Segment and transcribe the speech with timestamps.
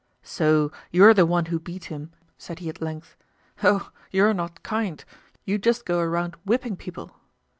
[0.23, 3.15] "So, you're the one who beat him," said he at length.
[3.61, 3.91] "Oh!
[4.09, 5.05] you're not kind.
[5.45, 7.13] You just go around whipping people."